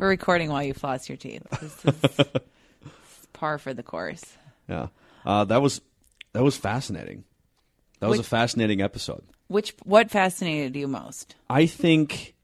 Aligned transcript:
We're 0.00 0.08
recording 0.08 0.48
while 0.48 0.62
you 0.62 0.72
floss 0.72 1.10
your 1.10 1.18
teeth. 1.18 1.42
This 1.60 1.84
is 1.84 2.26
par 3.34 3.58
for 3.58 3.74
the 3.74 3.82
course. 3.82 4.24
Yeah, 4.66 4.86
uh, 5.26 5.44
that 5.44 5.60
was 5.60 5.82
that 6.32 6.42
was 6.42 6.56
fascinating. 6.56 7.24
That 7.98 8.08
was 8.08 8.16
Which- 8.16 8.26
a 8.26 8.30
fascinating 8.30 8.80
episode. 8.80 9.22
Which 9.48 9.74
what 9.84 10.10
fascinated 10.10 10.74
you 10.74 10.88
most? 10.88 11.34
I 11.50 11.66
think 11.66 12.34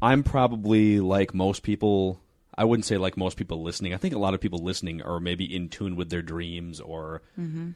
I'm 0.00 0.22
probably 0.22 1.00
like 1.00 1.34
most 1.34 1.62
people. 1.64 2.18
I 2.56 2.64
wouldn't 2.64 2.86
say 2.86 2.96
like 2.96 3.14
most 3.14 3.36
people 3.36 3.62
listening. 3.62 3.92
I 3.92 3.98
think 3.98 4.14
a 4.14 4.18
lot 4.18 4.32
of 4.32 4.40
people 4.40 4.60
listening 4.60 5.02
are 5.02 5.20
maybe 5.20 5.44
in 5.54 5.68
tune 5.68 5.96
with 5.96 6.08
their 6.08 6.22
dreams 6.22 6.80
or 6.80 7.20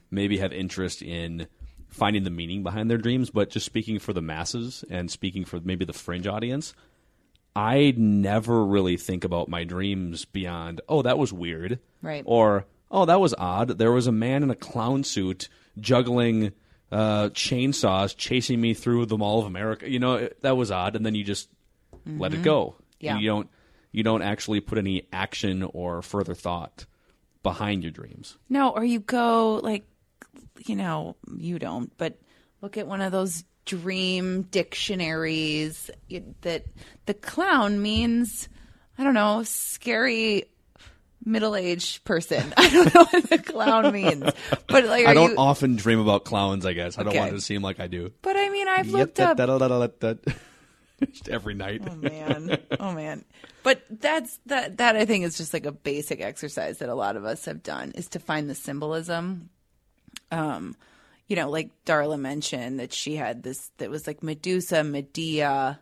maybe 0.09 0.37
have 0.39 0.51
interest 0.51 1.03
in 1.03 1.45
finding 1.89 2.23
the 2.23 2.31
meaning 2.31 2.63
behind 2.63 2.89
their 2.89 2.97
dreams. 2.97 3.29
But 3.29 3.51
just 3.51 3.67
speaking 3.67 3.99
for 3.99 4.13
the 4.13 4.21
masses 4.21 4.83
and 4.89 5.11
speaking 5.11 5.45
for 5.45 5.59
maybe 5.63 5.85
the 5.85 5.93
fringe 5.93 6.25
audience, 6.25 6.73
I 7.55 7.93
never 7.95 8.65
really 8.65 8.97
think 8.97 9.23
about 9.23 9.47
my 9.49 9.63
dreams 9.63 10.25
beyond, 10.25 10.81
oh, 10.89 11.01
that 11.03 11.17
was 11.17 11.31
weird. 11.31 11.79
Right. 12.01 12.23
Or, 12.25 12.65
oh, 12.91 13.05
that 13.05 13.19
was 13.21 13.33
odd. 13.37 13.69
There 13.77 13.91
was 13.93 14.07
a 14.07 14.11
man 14.11 14.43
in 14.43 14.49
a 14.51 14.55
clown 14.55 15.03
suit 15.03 15.47
juggling 15.79 16.51
uh, 16.91 17.29
chainsaws 17.29 18.15
chasing 18.17 18.59
me 18.59 18.73
through 18.73 19.05
the 19.05 19.17
Mall 19.17 19.39
of 19.39 19.45
America. 19.45 19.89
You 19.89 19.99
know, 19.99 20.15
it- 20.15 20.41
that 20.41 20.57
was 20.57 20.69
odd. 20.71 20.95
And 20.95 21.05
then 21.05 21.15
you 21.15 21.23
just 21.23 21.49
let 22.05 22.33
it 22.33 22.43
go. 22.43 22.75
Yeah. 22.99 23.17
You 23.17 23.27
don't, 23.27 23.49
you 23.91 24.03
don't 24.03 24.21
actually 24.21 24.59
put 24.59 24.77
any 24.77 25.07
action 25.13 25.63
or 25.63 26.01
further 26.01 26.33
thought 26.35 26.85
behind 27.41 27.83
your 27.83 27.91
dreams. 27.91 28.37
No, 28.49 28.69
or 28.71 28.83
you 28.83 28.99
go 28.99 29.55
like, 29.63 29.87
you 30.65 30.75
know, 30.75 31.15
you 31.37 31.57
don't, 31.59 31.95
but 31.97 32.19
look 32.61 32.77
at 32.77 32.87
one 32.87 33.01
of 33.01 33.11
those 33.11 33.43
dream 33.65 34.43
dictionaries 34.43 35.89
that 36.41 36.65
the 37.05 37.13
clown 37.13 37.81
means, 37.81 38.47
I 38.97 39.03
don't 39.03 39.13
know, 39.13 39.43
scary 39.43 40.45
middle-aged 41.25 42.03
person. 42.03 42.53
I 42.57 42.69
don't 42.69 42.93
know 42.93 43.05
what 43.05 43.29
the 43.29 43.37
clown 43.39 43.91
means, 43.91 44.23
but 44.67 44.85
like, 44.85 45.07
I 45.07 45.13
don't 45.13 45.31
you? 45.31 45.37
often 45.37 45.75
dream 45.75 45.99
about 45.99 46.23
clowns, 46.25 46.65
I 46.65 46.73
guess. 46.73 46.97
I 46.99 47.03
don't 47.03 47.15
want 47.15 47.31
it 47.31 47.35
to 47.35 47.41
seem 47.41 47.61
like 47.61 47.79
I 47.79 47.87
do. 47.87 48.11
but 48.21 48.37
I 48.37 48.49
mean, 48.49 48.67
I've 48.67 48.85
Yep, 48.87 48.95
looked 48.95 49.15
that- 49.15 49.39
up. 49.39 49.99
that- 49.99 50.37
every 51.29 51.53
night. 51.55 51.81
Oh 51.89 51.95
man. 51.95 52.57
Oh 52.79 52.93
man. 52.93 53.25
But 53.63 53.83
that's 53.89 54.39
that 54.45 54.77
that 54.77 54.95
I 54.95 55.05
think 55.05 55.25
is 55.25 55.35
just 55.37 55.53
like 55.53 55.65
a 55.65 55.71
basic 55.73 56.21
exercise 56.21 56.77
that 56.77 56.87
a 56.87 56.95
lot 56.95 57.17
of 57.17 57.25
us 57.25 57.43
have 57.45 57.61
done 57.63 57.91
is 57.95 58.07
to 58.09 58.19
find 58.19 58.49
the 58.49 58.55
symbolism. 58.55 59.49
Um, 60.31 60.75
you 61.27 61.35
know, 61.35 61.49
like 61.49 61.69
Darla 61.85 62.19
mentioned 62.19 62.79
that 62.79 62.93
she 62.93 63.15
had 63.15 63.43
this 63.43 63.71
that 63.77 63.89
was 63.89 64.07
like 64.07 64.21
Medusa, 64.23 64.83
Medea, 64.83 65.79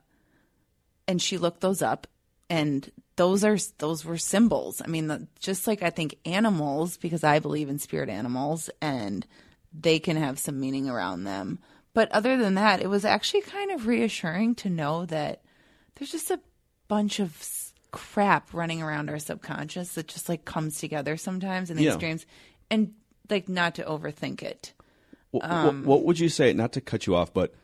and 1.08 1.22
she 1.22 1.38
looked 1.38 1.62
those 1.62 1.82
up 1.82 2.08
and 2.50 2.90
those 3.16 3.44
are 3.44 3.58
those 3.78 4.06
were 4.06 4.18
symbols. 4.18 4.82
I 4.84 4.88
mean, 4.88 5.08
the, 5.08 5.28
just 5.40 5.68
like 5.68 5.84
I 5.84 5.90
think 5.90 6.16
animals 6.26 6.98
because 6.98 7.24
I 7.24 7.40
believe 7.40 7.70
in 7.70 7.80
spirit 7.80 8.10
animals 8.10 8.70
and 8.82 9.26
they 9.74 10.00
can 10.00 10.18
have 10.18 10.40
some 10.40 10.60
meaning 10.60 10.90
around 10.90 11.24
them. 11.24 11.60
But 11.94 12.12
other 12.12 12.38
than 12.38 12.56
that, 12.56 12.82
it 12.82 12.88
was 12.90 13.06
actually 13.06 13.42
kind 13.42 13.72
of 13.72 13.86
reassuring 13.86 14.56
to 14.56 14.70
know 14.70 15.06
that 15.06 15.42
there's 15.96 16.12
just 16.12 16.32
a 16.32 16.40
bunch 16.88 17.20
of 17.20 17.72
crap 17.92 18.52
running 18.54 18.82
around 18.82 19.10
our 19.10 19.20
subconscious 19.20 19.94
that 19.94 20.08
just 20.08 20.28
like 20.28 20.46
comes 20.46 20.80
together 20.80 21.18
sometimes 21.18 21.70
in 21.70 21.78
these 21.78 21.86
Yeah. 21.88 21.98
dreams 21.98 22.26
and 22.72 22.94
like 23.30 23.48
not 23.48 23.76
to 23.76 23.84
overthink 23.84 24.42
it. 24.42 24.74
What, 25.34 25.50
Um, 25.50 25.66
what, 25.66 25.86
what 25.86 26.06
would 26.06 26.20
you 26.20 26.30
say? 26.30 26.54
Not 26.54 26.74
to 26.74 26.82
cut 26.82 27.08
you 27.08 27.16
off, 27.16 27.34
but 27.34 27.56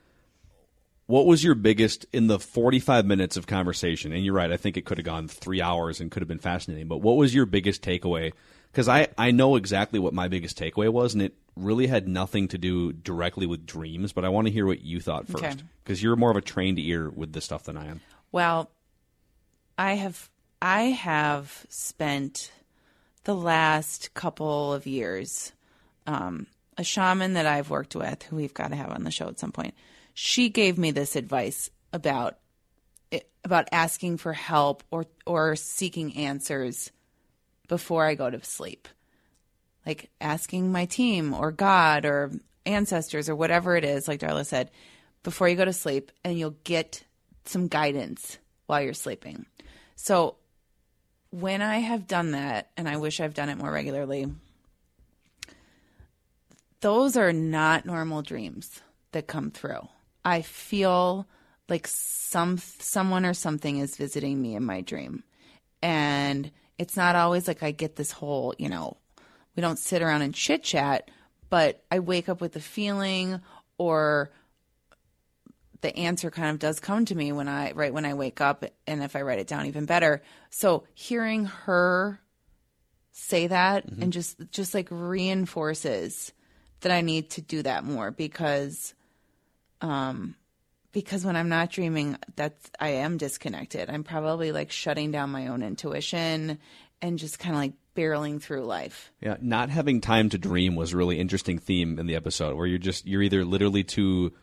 what 1.05 1.27
was 1.27 1.43
your 1.43 1.53
biggest 1.53 2.07
in 2.11 2.25
the 2.25 2.39
forty-five 2.39 3.05
minutes 3.05 3.37
of 3.37 3.45
conversation? 3.45 4.11
And 4.11 4.25
you're 4.25 4.33
right. 4.33 4.51
I 4.51 4.57
think 4.57 4.75
it 4.75 4.85
could 4.85 4.97
have 4.97 5.05
gone 5.05 5.27
three 5.27 5.61
hours 5.61 6.01
and 6.01 6.09
could 6.09 6.21
have 6.21 6.27
been 6.27 6.39
fascinating. 6.39 6.87
But 6.87 6.97
what 7.01 7.15
was 7.15 7.33
your 7.33 7.45
biggest 7.45 7.83
takeaway? 7.83 8.33
Because 8.71 8.87
I 8.87 9.09
I 9.19 9.29
know 9.29 9.55
exactly 9.55 9.99
what 9.99 10.15
my 10.15 10.27
biggest 10.27 10.57
takeaway 10.57 10.91
was, 10.91 11.13
and 11.13 11.21
it 11.21 11.35
really 11.55 11.85
had 11.85 12.07
nothing 12.07 12.47
to 12.47 12.57
do 12.57 12.91
directly 12.91 13.45
with 13.45 13.67
dreams. 13.67 14.13
But 14.13 14.25
I 14.25 14.29
want 14.29 14.47
to 14.47 14.53
hear 14.53 14.65
what 14.65 14.81
you 14.81 14.99
thought 14.99 15.27
first, 15.27 15.63
because 15.83 16.01
you're 16.01 16.15
more 16.15 16.31
of 16.31 16.37
a 16.37 16.41
trained 16.41 16.79
ear 16.79 17.09
with 17.09 17.33
this 17.33 17.45
stuff 17.45 17.65
than 17.65 17.77
I 17.77 17.85
am. 17.85 18.01
Well, 18.31 18.71
I 19.77 19.93
have 19.93 20.29
I 20.59 20.85
have 20.85 21.67
spent 21.69 22.51
the 23.25 23.35
last 23.35 24.13
couple 24.15 24.73
of 24.73 24.87
years 24.87 25.51
um, 26.07 26.47
a 26.79 26.83
shaman 26.83 27.33
that 27.33 27.45
I've 27.45 27.69
worked 27.69 27.93
with, 27.93 28.23
who 28.23 28.37
we've 28.37 28.53
got 28.53 28.69
to 28.69 28.75
have 28.77 28.89
on 28.91 29.03
the 29.03 29.11
show 29.11 29.27
at 29.27 29.37
some 29.37 29.51
point. 29.51 29.75
She 30.13 30.47
gave 30.47 30.77
me 30.77 30.91
this 30.91 31.17
advice 31.17 31.69
about 31.91 32.37
eh, 33.11 33.19
about 33.43 33.67
asking 33.73 34.17
for 34.17 34.31
help 34.31 34.83
or 34.89 35.05
or 35.25 35.57
seeking 35.57 36.15
answers 36.15 36.91
before 37.67 38.05
I 38.05 38.15
go 38.15 38.29
to 38.29 38.41
sleep. 38.45 38.87
Like 39.85 40.09
asking 40.21 40.71
my 40.71 40.85
team 40.85 41.33
or 41.33 41.51
God 41.51 42.05
or 42.05 42.31
ancestors 42.65 43.27
or 43.27 43.35
whatever 43.35 43.75
it 43.75 43.83
is, 43.83 44.07
like 44.07 44.21
Darla 44.21 44.45
said, 44.45 44.71
before 45.23 45.49
you 45.49 45.57
go 45.57 45.65
to 45.65 45.73
sleep, 45.73 46.13
and 46.23 46.39
you'll 46.39 46.55
get 46.63 47.03
some 47.43 47.67
guidance 47.67 48.37
while 48.67 48.81
you're 48.81 48.93
sleeping. 48.93 49.45
So 49.97 50.37
when 51.31 51.61
I 51.61 51.79
have 51.79 52.07
done 52.07 52.31
that, 52.31 52.69
and 52.77 52.87
I 52.87 52.97
wish 52.97 53.19
I've 53.19 53.33
done 53.33 53.49
it 53.49 53.57
more 53.57 53.71
regularly, 53.71 54.27
those 56.81 57.17
are 57.17 57.33
not 57.33 57.85
normal 57.85 58.21
dreams 58.21 58.81
that 59.11 59.27
come 59.27 59.51
through. 59.51 59.87
I 60.23 60.41
feel 60.41 61.27
like 61.67 61.87
some 61.87 62.57
someone 62.57 63.25
or 63.25 63.33
something 63.33 63.77
is 63.77 63.97
visiting 63.97 64.41
me 64.41 64.55
in 64.55 64.63
my 64.63 64.81
dream. 64.81 65.23
And 65.81 66.51
it's 66.77 66.97
not 66.97 67.15
always 67.15 67.47
like 67.47 67.63
I 67.63 67.71
get 67.71 67.95
this 67.95 68.11
whole, 68.11 68.53
you 68.57 68.69
know, 68.69 68.97
we 69.55 69.61
don't 69.61 69.79
sit 69.79 70.01
around 70.01 70.21
and 70.21 70.33
chit 70.33 70.63
chat, 70.63 71.09
but 71.49 71.83
I 71.91 71.99
wake 71.99 72.29
up 72.29 72.41
with 72.41 72.55
a 72.55 72.61
feeling 72.61 73.41
or 73.77 74.31
the 75.81 75.95
answer 75.95 76.29
kind 76.29 76.49
of 76.49 76.59
does 76.59 76.79
come 76.79 77.05
to 77.05 77.15
me 77.15 77.31
when 77.31 77.47
I 77.47 77.71
right 77.71 77.93
when 77.93 78.05
I 78.05 78.13
wake 78.13 78.41
up 78.41 78.65
and 78.85 79.03
if 79.03 79.15
I 79.15 79.21
write 79.21 79.39
it 79.39 79.47
down 79.47 79.65
even 79.65 79.85
better. 79.85 80.21
So 80.49 80.83
hearing 80.93 81.45
her 81.45 82.19
say 83.11 83.47
that 83.47 83.87
mm-hmm. 83.87 84.03
and 84.03 84.13
just 84.13 84.37
just 84.51 84.73
like 84.73 84.87
reinforces 84.91 86.33
that 86.81 86.91
I 86.91 87.01
need 87.01 87.31
to 87.31 87.41
do 87.41 87.63
that 87.63 87.83
more 87.83 88.11
because 88.11 88.93
um 89.81 90.35
because 90.91 91.23
when 91.23 91.35
I'm 91.35 91.49
not 91.49 91.69
dreaming 91.69 92.17
that's 92.35 92.71
I 92.79 92.89
am 92.89 93.17
disconnected. 93.17 93.89
I'm 93.89 94.03
probably 94.03 94.51
like 94.51 94.71
shutting 94.71 95.11
down 95.11 95.29
my 95.29 95.47
own 95.47 95.63
intuition 95.63 96.59
and 97.01 97.19
just 97.19 97.39
kind 97.39 97.55
of 97.55 97.61
like 97.61 97.73
barreling 97.95 98.41
through 98.41 98.65
life. 98.65 99.11
Yeah, 99.21 99.37
not 99.41 99.69
having 99.69 100.01
time 100.01 100.29
to 100.29 100.37
dream 100.37 100.75
was 100.75 100.93
a 100.93 100.97
really 100.97 101.19
interesting 101.19 101.59
theme 101.59 101.99
in 101.99 102.07
the 102.07 102.15
episode 102.15 102.55
where 102.55 102.67
you're 102.67 102.77
just 102.77 103.05
you're 103.05 103.21
either 103.21 103.45
literally 103.45 103.83
too 103.83 104.33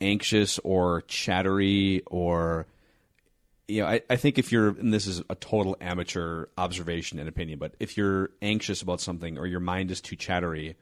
anxious 0.00 0.58
or 0.64 1.02
chattery 1.02 2.02
or 2.06 2.66
you 3.68 3.80
know, 3.80 3.88
I, 3.88 4.02
I 4.10 4.16
think 4.16 4.38
if 4.38 4.52
you're 4.52 4.68
and 4.68 4.92
this 4.92 5.06
is 5.06 5.22
a 5.30 5.34
total 5.34 5.76
amateur 5.80 6.46
observation 6.58 7.18
and 7.18 7.28
opinion, 7.28 7.58
but 7.58 7.74
if 7.80 7.96
you're 7.96 8.30
anxious 8.42 8.82
about 8.82 9.00
something 9.00 9.38
or 9.38 9.46
your 9.46 9.60
mind 9.60 9.90
is 9.90 10.00
too 10.00 10.16
chattery, 10.16 10.76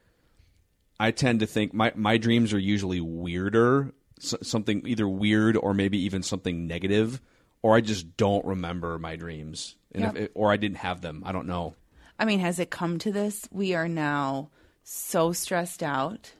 I 1.01 1.11
tend 1.11 1.39
to 1.39 1.47
think 1.47 1.73
my 1.73 1.91
my 1.95 2.17
dreams 2.17 2.53
are 2.53 2.59
usually 2.59 3.01
weirder, 3.01 3.91
s- 4.21 4.35
something 4.43 4.83
either 4.85 5.07
weird 5.07 5.57
or 5.57 5.73
maybe 5.73 5.97
even 6.03 6.21
something 6.23 6.67
negative, 6.67 7.19
or 7.61 7.75
I 7.75 7.81
just 7.81 8.15
don't 8.17 8.45
remember 8.45 8.99
my 8.99 9.15
dreams, 9.15 9.75
and 9.93 10.05
if 10.05 10.13
Yep. 10.13 10.23
it, 10.23 10.31
or 10.35 10.51
I 10.51 10.57
didn't 10.57 10.77
have 10.77 11.01
them. 11.01 11.23
I 11.25 11.31
don't 11.31 11.47
know. 11.47 11.75
I 12.19 12.25
mean, 12.25 12.39
has 12.39 12.59
it 12.59 12.69
come 12.69 12.99
to 12.99 13.11
this? 13.11 13.47
We 13.51 13.73
are 13.73 13.87
now 13.87 14.49
so 14.83 15.31
stressed 15.33 15.81
out 15.81 16.33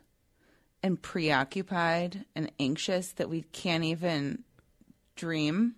and 0.83 1.01
preoccupied 1.01 2.25
and 2.35 2.51
anxious 2.59 3.13
that 3.13 3.29
we 3.29 3.41
can't 3.51 3.83
even 3.83 4.43
dream 5.16 5.75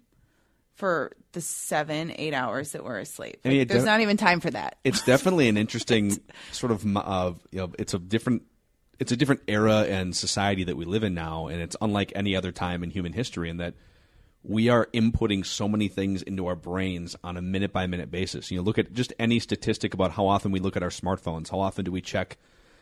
for 0.75 1.11
the 1.33 1.41
seven, 1.41 2.11
eight 2.15 2.33
hours 2.33 2.71
that 2.71 2.83
we're 2.83 2.99
asleep. 2.99 3.37
I 3.45 3.49
mean, 3.49 3.59
Like, 3.59 3.67
there's 3.69 3.85
not 3.85 4.01
even 4.01 4.17
time 4.17 4.39
for 4.39 4.51
that. 4.51 4.77
it's 4.83 5.03
definitely 5.05 5.47
an 5.47 5.57
interesting 5.63 6.19
sort 6.51 6.71
of 6.71 6.85
uh, 6.97 7.33
you 7.51 7.59
know 7.59 7.71
it's 7.79 7.93
a 7.93 7.99
different 7.99 8.43
it's 8.99 9.11
a 9.11 9.17
different 9.17 9.41
era 9.47 9.81
and 9.83 10.15
society 10.15 10.63
that 10.63 10.77
we 10.77 10.85
live 10.85 11.03
in 11.03 11.13
now 11.13 11.47
and 11.47 11.61
it's 11.61 11.75
unlike 11.81 12.11
any 12.15 12.35
other 12.35 12.51
time 12.51 12.83
in 12.83 12.89
human 12.89 13.13
history 13.13 13.49
in 13.49 13.57
that 13.57 13.73
we 14.43 14.67
are 14.69 14.87
inputting 14.93 15.45
so 15.45 15.69
many 15.69 15.87
things 15.87 16.21
into 16.21 16.47
our 16.47 16.55
brains 16.55 17.15
on 17.23 17.37
a 17.37 17.41
minute 17.41 17.71
by 17.71 17.87
minute 17.87 18.11
basis. 18.11 18.51
You 18.51 18.57
know 18.57 18.63
look 18.63 18.77
at 18.77 18.93
just 18.93 19.13
any 19.17 19.39
statistic 19.39 19.93
about 19.93 20.11
how 20.11 20.27
often 20.27 20.51
we 20.51 20.59
look 20.59 20.75
at 20.75 20.83
our 20.83 20.89
smartphones 20.89 21.49
how 21.49 21.59
often 21.59 21.85
do 21.85 21.91
we 21.91 22.01
check 22.01 22.37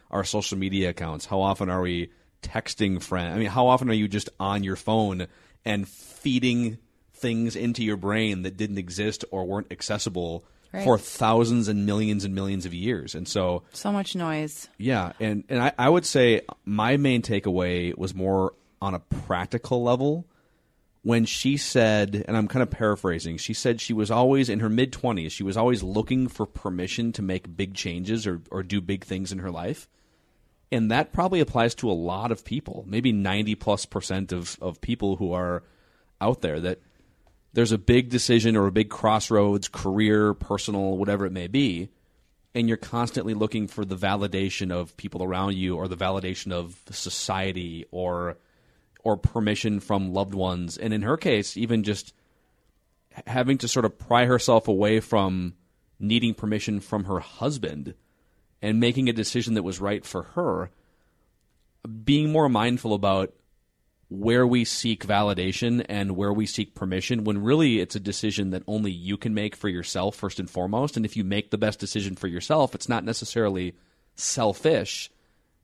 our 0.10 0.24
social 0.24 0.58
media 0.58 0.90
accounts 0.90 1.26
how 1.26 1.42
often 1.42 1.70
are 1.70 1.82
we 1.82 2.12
texting 2.42 3.02
friends 3.02 3.36
i 3.36 3.40
mean 3.40 3.48
how 3.48 3.68
often 3.68 3.90
are 3.90 3.94
you 3.94 4.08
just 4.08 4.30
on 4.40 4.64
your 4.64 4.76
phone 4.76 5.28
and 5.64 5.88
feeding 5.88 6.78
things 7.14 7.56
into 7.56 7.84
your 7.84 7.98
brain 7.98 8.42
that 8.42 8.58
didn't 8.58 8.80
exist 8.80 9.24
or 9.32 9.46
weren't 9.46 9.72
accessible 9.72 10.44
Right. 10.74 10.84
for 10.86 10.98
thousands 10.98 11.68
and 11.68 11.86
millions 11.86 12.24
and 12.24 12.34
millions 12.34 12.66
of 12.66 12.74
years. 12.74 13.14
And 13.14 13.28
so, 13.28 13.64
So 13.74 13.92
much 13.92 14.16
noise. 14.16 14.70
yeah, 14.78 15.12
and, 15.20 15.44
and 15.50 15.62
I, 15.62 15.74
I 15.78 15.90
would 15.90 16.06
say 16.06 16.42
my 16.64 16.96
main 16.96 17.22
takeaway 17.22 17.98
was 17.98 18.16
more 18.16 18.54
on 18.82 18.94
a 18.94 19.00
practical 19.00 19.84
level 19.84 20.26
when 21.04 21.26
she 21.26 21.58
said, 21.58 22.24
and 22.28 22.38
I'm 22.38 22.48
kind 22.48 22.62
of 22.64 22.70
paraphrasing, 22.70 23.38
she 23.38 23.54
said 23.54 23.82
she 23.82 23.92
was 23.92 24.12
always 24.12 24.50
in 24.50 24.60
her 24.60 24.70
mid 24.70 24.92
20s, 24.94 25.32
she 25.32 25.44
was 25.44 25.58
always 25.58 25.82
looking 25.84 26.28
for 26.28 26.46
permission 26.46 27.12
to 27.14 27.22
make 27.22 27.58
big 27.58 27.74
changes 27.74 28.26
or, 28.28 28.40
or 28.52 28.62
do 28.64 28.80
big 28.82 29.04
things 29.04 29.32
in 29.32 29.40
her 29.40 29.52
life. 29.52 29.90
And 30.72 30.90
that 30.92 31.12
probably 31.12 31.42
applies 31.42 31.76
to 31.76 31.90
a 31.90 31.94
lot 31.94 32.32
of 32.32 32.46
people, 32.46 32.86
maybe 32.88 33.12
90 33.12 33.56
plus 33.56 33.86
percent 33.86 34.32
of, 34.32 34.58
of 34.62 34.80
people 34.80 35.18
who 35.18 35.34
are 35.34 35.64
out 36.22 36.42
there, 36.42 36.60
that 36.62 36.80
there's 37.54 37.72
a 37.72 37.78
big 37.78 38.10
decision 38.10 38.56
or 38.56 38.68
a 38.68 38.72
big 38.72 38.90
crossroads, 38.90 39.68
career, 39.68 40.34
personal, 40.34 40.98
whatever 40.98 41.26
it 41.26 41.32
may 41.32 41.48
be, 41.48 41.90
and 42.54 42.68
you're 42.68 42.78
constantly 42.78 43.34
looking 43.34 43.68
for 43.68 43.86
the 43.86 43.96
validation 43.96 44.72
of 44.72 44.96
people 44.98 45.24
around 45.24 45.56
you 45.56 45.76
or 45.76 45.88
the 45.88 45.98
validation 45.98 46.52
of 46.52 46.80
society 46.90 47.86
or 47.92 48.38
or 49.04 49.18
permission 49.18 49.80
from 49.80 50.14
loved 50.14 50.34
ones. 50.34 50.78
And 50.78 50.94
in 50.94 51.02
her 51.02 51.18
case, 51.18 51.58
even 51.58 51.84
just 51.84 52.14
having 53.26 53.58
to 53.60 53.68
sort 53.68 53.86
of 53.86 53.98
pry 53.98 54.26
herself 54.26 54.68
away 54.68 55.00
from 55.00 55.56
needing 56.00 56.34
permission 56.34 56.80
from 56.80 57.06
her 57.06 57.20
husband 57.20 57.96
and 58.62 58.80
making 58.80 59.10
a 59.10 59.14
decision 59.14 59.56
that 59.56 59.64
was 59.64 59.82
right 59.82 60.06
for 60.06 60.24
her, 60.24 60.70
being 62.04 62.32
more 62.32 62.48
mindful 62.48 62.94
about 62.94 63.34
where 64.12 64.46
we 64.46 64.66
seek 64.66 65.08
validation 65.08 65.86
and 65.88 66.18
where 66.18 66.34
we 66.34 66.46
seek 66.46 66.76
permission 66.76 67.24
when 67.24 67.42
really 67.42 67.80
it's 67.80 67.96
a 67.96 68.00
decision 68.00 68.50
that 68.50 68.62
only 68.68 68.92
you 68.92 69.16
can 69.16 69.34
make 69.34 69.56
for 69.56 69.70
yourself 69.70 70.18
first 70.18 70.38
and 70.38 70.50
foremost. 70.50 70.98
And 70.98 71.06
if 71.06 71.16
you 71.16 71.24
make 71.24 71.50
the 71.50 71.58
best 71.58 71.80
decision 71.80 72.18
for 72.18 72.28
yourself 72.28 72.76
it's 72.76 72.90
not 72.90 73.06
necessarily 73.06 73.74
selfish. 74.16 75.10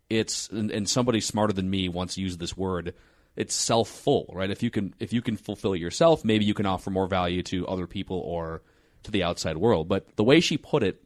It's 0.09 0.47
and, 0.47 0.71
and 0.71 0.87
somebody 0.87 1.19
smarter 1.19 1.51
than 1.51 1.69
me 1.69 1.89
once 1.89 2.17
used 2.17 2.39
this 2.39 2.55
word 2.55 2.93
it's 3.35 3.53
self 3.53 3.89
full 3.89 4.31
right? 4.33 4.49
If 4.49 4.63
you 4.63 4.71
can 4.71 4.93
if 4.97 5.11
you 5.11 5.21
can 5.21 5.35
fulfill 5.35 5.75
yourself 5.75 6.23
maybe 6.23 6.45
you 6.45 6.53
can 6.53 6.65
offer 6.65 6.89
more 6.89 7.07
value 7.07 7.43
to 7.43 7.67
other 7.67 7.85
people 7.85 8.17
or 8.17 8.61
to 9.03 9.11
the 9.11 9.23
outside 9.23 9.57
world. 9.57 9.89
But 9.89 10.15
the 10.15 10.23
way 10.23 10.39
she 10.39 10.57
put 10.57 10.83
it 10.83 11.03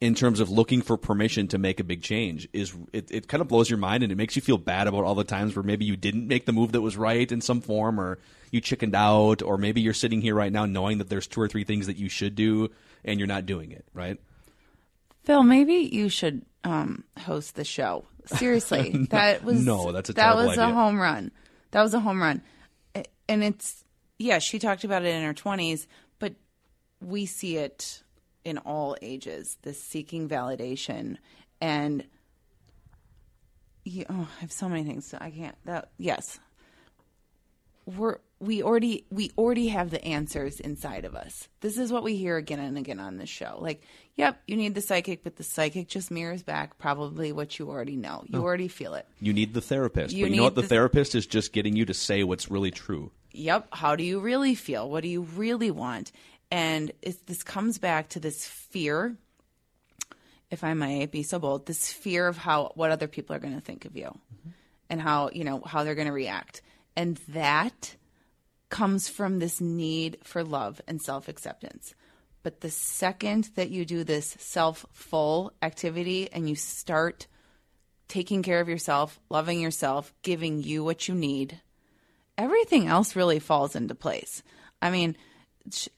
in 0.00 0.14
terms 0.14 0.38
of 0.38 0.48
looking 0.48 0.80
for 0.80 0.96
permission 0.96 1.48
to 1.48 1.58
make 1.58 1.80
a 1.80 1.84
big 1.84 2.02
change 2.02 2.48
is 2.52 2.74
it, 2.92 3.10
it 3.10 3.28
kind 3.28 3.40
of 3.40 3.48
blows 3.48 3.68
your 3.68 3.78
mind 3.78 4.02
and 4.02 4.12
it 4.12 4.14
makes 4.14 4.36
you 4.36 4.42
feel 4.42 4.58
bad 4.58 4.86
about 4.86 5.04
all 5.04 5.14
the 5.14 5.24
times 5.24 5.56
where 5.56 5.62
maybe 5.62 5.84
you 5.84 5.96
didn't 5.96 6.28
make 6.28 6.46
the 6.46 6.52
move 6.52 6.72
that 6.72 6.80
was 6.80 6.96
right 6.96 7.30
in 7.32 7.40
some 7.40 7.60
form 7.60 7.98
or 7.98 8.18
you 8.50 8.60
chickened 8.60 8.94
out 8.94 9.42
or 9.42 9.58
maybe 9.58 9.80
you're 9.80 9.94
sitting 9.94 10.20
here 10.20 10.34
right 10.34 10.52
now 10.52 10.64
knowing 10.64 10.98
that 10.98 11.08
there's 11.08 11.26
two 11.26 11.40
or 11.40 11.48
three 11.48 11.64
things 11.64 11.86
that 11.86 11.96
you 11.96 12.08
should 12.08 12.34
do 12.34 12.70
and 13.04 13.18
you're 13.18 13.26
not 13.26 13.46
doing 13.46 13.72
it 13.72 13.84
right? 13.92 14.18
Phil 15.24 15.42
maybe 15.42 15.74
you 15.74 16.08
should 16.08 16.44
um, 16.64 17.04
host 17.18 17.54
the 17.54 17.64
show. 17.64 18.04
Seriously. 18.26 18.90
No, 18.94 19.06
that 19.10 19.42
was 19.44 19.64
no 19.64 19.92
that's 19.92 20.10
a 20.10 20.12
that 20.14 20.36
was 20.36 20.50
idea. 20.50 20.68
a 20.68 20.72
home 20.72 21.00
run. 21.00 21.32
That 21.70 21.82
was 21.82 21.94
a 21.94 22.00
home 22.00 22.22
run. 22.22 22.42
And 23.28 23.42
it's 23.42 23.84
yeah 24.18 24.38
she 24.38 24.58
talked 24.58 24.84
about 24.84 25.04
it 25.04 25.14
in 25.14 25.22
her 25.22 25.34
20s 25.34 25.86
but 26.18 26.34
we 27.00 27.26
see 27.26 27.56
it 27.56 28.02
in 28.44 28.58
all 28.58 28.96
ages, 29.02 29.58
this 29.62 29.82
seeking 29.82 30.28
validation 30.28 31.16
and 31.60 32.04
you, 33.88 34.04
oh, 34.08 34.28
I 34.36 34.40
have 34.40 34.52
so 34.52 34.68
many 34.68 34.84
things. 34.84 35.06
So 35.06 35.18
I 35.20 35.30
can't. 35.30 35.56
That 35.64 35.90
yes, 35.98 36.38
we're 37.86 38.18
we 38.40 38.62
already 38.62 39.06
we 39.10 39.32
already 39.36 39.68
have 39.68 39.90
the 39.90 40.04
answers 40.04 40.60
inside 40.60 41.04
of 41.04 41.14
us. 41.14 41.48
This 41.60 41.78
is 41.78 41.90
what 41.90 42.02
we 42.02 42.16
hear 42.16 42.36
again 42.36 42.60
and 42.60 42.76
again 42.78 43.00
on 43.00 43.16
this 43.16 43.28
show. 43.28 43.58
Like, 43.60 43.82
yep, 44.16 44.40
you 44.46 44.56
need 44.56 44.74
the 44.74 44.80
psychic, 44.80 45.24
but 45.24 45.36
the 45.36 45.42
psychic 45.42 45.88
just 45.88 46.10
mirrors 46.10 46.42
back 46.42 46.78
probably 46.78 47.32
what 47.32 47.58
you 47.58 47.68
already 47.68 47.96
know. 47.96 48.24
You 48.26 48.40
oh. 48.40 48.42
already 48.42 48.68
feel 48.68 48.94
it. 48.94 49.06
You 49.20 49.32
need 49.32 49.54
the 49.54 49.60
therapist, 49.60 50.14
you 50.14 50.24
but 50.24 50.30
you 50.30 50.36
know 50.36 50.44
what? 50.44 50.54
The, 50.54 50.62
the 50.62 50.68
therapist 50.68 51.14
is 51.14 51.26
just 51.26 51.52
getting 51.52 51.74
you 51.74 51.84
to 51.86 51.94
say 51.94 52.22
what's 52.22 52.50
really 52.50 52.70
true. 52.70 53.10
Yep. 53.32 53.68
How 53.72 53.94
do 53.94 54.04
you 54.04 54.20
really 54.20 54.54
feel? 54.54 54.88
What 54.88 55.02
do 55.02 55.08
you 55.08 55.22
really 55.22 55.70
want? 55.70 56.12
And 56.50 56.92
this 57.02 57.42
comes 57.42 57.78
back 57.78 58.10
to 58.10 58.20
this 58.20 58.46
fear, 58.46 59.16
if 60.50 60.64
I 60.64 60.74
may 60.74 61.06
be 61.06 61.22
so 61.22 61.38
bold, 61.38 61.66
this 61.66 61.92
fear 61.92 62.26
of 62.26 62.38
how 62.38 62.72
what 62.74 62.90
other 62.90 63.08
people 63.08 63.36
are 63.36 63.38
going 63.38 63.54
to 63.54 63.60
think 63.60 63.84
of 63.84 63.96
you 63.96 64.06
mm-hmm. 64.06 64.50
and 64.88 65.00
how, 65.00 65.30
you 65.32 65.44
know, 65.44 65.60
how 65.64 65.84
they're 65.84 65.94
going 65.94 66.06
to 66.06 66.12
react. 66.12 66.62
And 66.96 67.16
that 67.28 67.96
comes 68.70 69.08
from 69.08 69.38
this 69.38 69.60
need 69.60 70.18
for 70.24 70.42
love 70.42 70.80
and 70.86 71.00
self 71.02 71.28
acceptance. 71.28 71.94
But 72.42 72.60
the 72.60 72.70
second 72.70 73.50
that 73.56 73.70
you 73.70 73.84
do 73.84 74.04
this 74.04 74.36
self 74.38 74.86
full 74.92 75.52
activity 75.60 76.32
and 76.32 76.48
you 76.48 76.54
start 76.54 77.26
taking 78.08 78.42
care 78.42 78.60
of 78.60 78.68
yourself, 78.68 79.20
loving 79.28 79.60
yourself, 79.60 80.14
giving 80.22 80.62
you 80.62 80.82
what 80.82 81.08
you 81.08 81.14
need, 81.14 81.60
everything 82.38 82.86
else 82.86 83.14
really 83.14 83.38
falls 83.38 83.76
into 83.76 83.94
place. 83.94 84.42
I 84.80 84.90
mean, 84.90 85.16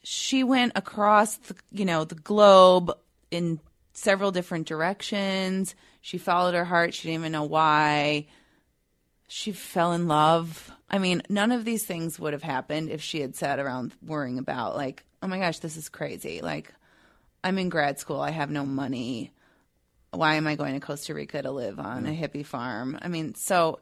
she 0.03 0.45
went 0.45 0.73
across 0.77 1.37
the, 1.37 1.57
you 1.71 1.85
know 1.85 2.05
the 2.05 2.15
globe 2.15 2.93
in 3.31 3.61
several 3.93 4.31
different 4.31 4.67
directions. 4.67 5.75
She 6.01 6.19
followed 6.19 6.55
her 6.55 6.65
heart. 6.65 6.95
She 6.95 7.09
didn't 7.09 7.21
even 7.21 7.33
know 7.33 7.45
why. 7.45 8.27
She 9.29 9.53
fell 9.53 9.93
in 9.93 10.09
love. 10.09 10.73
I 10.91 10.99
mean, 10.99 11.23
none 11.29 11.53
of 11.53 11.65
these 11.65 11.85
things 11.85 12.19
would 12.19 12.33
have 12.33 12.43
happened 12.43 12.91
if 12.91 13.03
she 13.03 13.21
had 13.21 13.37
sat 13.37 13.59
around 13.59 13.93
worrying 14.05 14.39
about 14.39 14.77
like, 14.77 15.05
oh 15.23 15.29
my 15.29 15.39
gosh, 15.39 15.59
this 15.59 15.77
is 15.77 15.89
crazy. 15.89 16.41
Like, 16.41 16.73
I'm 17.45 17.59
in 17.59 17.69
grad 17.69 17.99
school. 17.99 18.21
I 18.21 18.31
have 18.31 18.51
no 18.51 18.65
money. 18.65 19.33
Why 20.11 20.35
am 20.35 20.47
I 20.47 20.57
going 20.57 20.75
to 20.75 20.85
Costa 20.85 21.15
Rica 21.15 21.43
to 21.43 21.51
live 21.51 21.79
on 21.79 22.07
a 22.07 22.11
hippie 22.11 22.45
farm? 22.45 22.99
I 23.01 23.09
mean, 23.09 23.35
so 23.35 23.79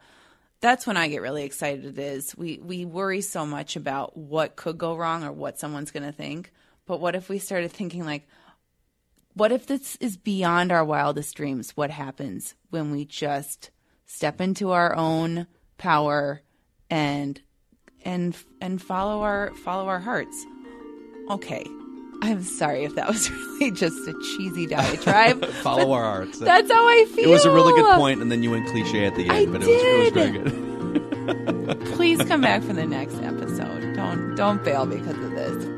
that's 0.61 0.87
when 0.87 0.97
I 0.97 1.09
get 1.09 1.23
really 1.23 1.45
excited. 1.45 1.99
Is 1.99 2.37
we 2.37 2.59
we 2.59 2.85
worry 2.85 3.21
so 3.21 3.47
much 3.47 3.77
about 3.77 4.17
what 4.17 4.57
could 4.57 4.79
go 4.79 4.97
wrong 4.97 5.25
or 5.25 5.33
what 5.33 5.59
someone's 5.59 5.91
going 5.91 6.05
to 6.05 6.13
think, 6.13 6.53
but 6.87 7.01
what 7.01 7.15
if 7.15 7.29
we 7.29 7.39
started 7.39 7.71
thinking 7.71 8.05
like, 8.05 8.27
what 9.35 9.53
if 9.53 9.67
this 9.67 9.97
is 9.97 10.17
beyond 10.17 10.73
our 10.73 10.85
wildest 10.85 11.37
dreams? 11.37 11.77
What 11.77 11.91
happens 11.91 12.55
when 12.71 12.91
we 12.91 13.05
just 13.05 13.71
step 14.07 14.41
into 14.41 14.71
our 14.73 14.95
own 14.97 15.47
power 15.77 16.43
and 16.91 17.41
and 18.05 18.37
and 18.61 18.83
follow 18.83 19.23
our 19.23 19.55
follow 19.55 19.87
our 19.87 20.01
hearts? 20.01 20.45
Okay, 21.31 21.65
I'm 22.21 22.43
sorry 22.43 22.85
if 22.85 22.95
that 22.97 23.09
was 23.09 23.31
really 23.61 23.71
just 23.71 24.07
a 24.09 24.13
cheesy 24.15 24.67
diatribe. 24.67 25.45
Follow 25.63 25.93
our 25.93 26.05
arts. 26.05 26.39
That's 26.39 26.71
how 26.71 26.87
I 26.87 27.05
feel. 27.15 27.29
It 27.29 27.33
was 27.33 27.45
a 27.45 27.51
really 27.51 27.73
good 27.81 27.97
point, 27.97 28.21
and 28.21 28.31
then 28.31 28.43
you 28.43 28.51
went 28.51 28.69
cliche 28.69 29.07
at 29.07 29.15
the 29.15 29.23
end, 29.23 29.31
I 29.31 29.47
but 29.47 29.61
did. 29.61 29.69
It, 29.69 29.73
was, 29.73 29.83
it 29.83 30.15
was 30.15 30.25
very 30.25 30.39
good. 30.39 31.85
Please 31.95 32.23
come 32.25 32.41
back 32.41 32.63
for 32.63 32.73
the 32.73 32.87
next 32.87 33.17
episode. 33.17 33.95
Don't 33.95 34.35
don't 34.35 34.65
fail 34.65 34.87
because 34.87 35.17
of 35.19 35.31
this. 35.33 35.78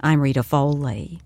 I'm 0.00 0.20
Rita 0.20 0.42
Foley. 0.42 1.20